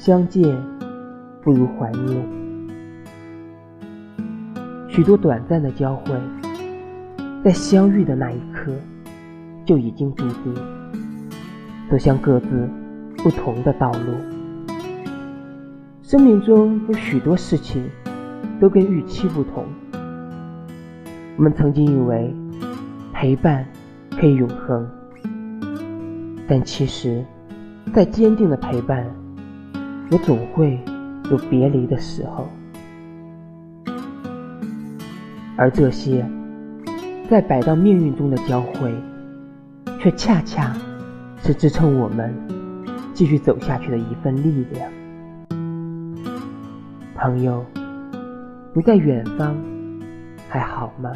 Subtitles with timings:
[0.00, 0.56] 相见
[1.42, 2.26] 不如怀念。
[4.88, 6.14] 许多短暂的交汇，
[7.44, 8.72] 在相遇的那一刻
[9.66, 10.54] 就已经注定
[11.90, 12.66] 走向各自
[13.18, 14.78] 不同的道路。
[16.00, 17.84] 生命中有许多事情
[18.58, 19.66] 都跟预期不同。
[21.36, 22.34] 我们曾经以为
[23.12, 23.66] 陪伴
[24.18, 24.88] 可以永恒，
[26.48, 27.22] 但其实，
[27.92, 29.04] 再坚定的陪伴，
[30.10, 30.78] 也总会
[31.30, 32.48] 有别离的时候。
[35.56, 36.24] 而这些
[37.28, 38.94] 在摆到命运中的交汇，
[39.98, 40.74] 却恰恰
[41.42, 42.34] 是支撑我们
[43.12, 44.90] 继续走下去的一份力量。
[47.14, 47.64] 朋友，
[48.72, 49.54] 你在远方
[50.48, 51.12] 还好吗？